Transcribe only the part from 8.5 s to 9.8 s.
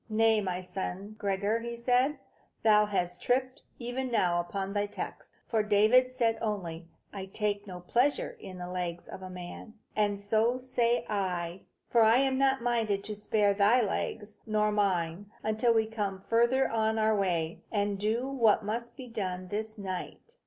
the legs of a man.'